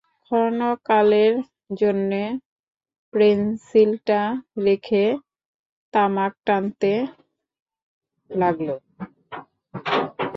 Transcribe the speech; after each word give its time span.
ক্ষণকালের 0.23 1.33
জন্যে 1.79 2.23
পেনসিলটা 3.13 4.21
রেখে 4.65 5.03
তামাক 5.93 6.33
টানতে 6.45 6.91
লাগল। 8.29 8.69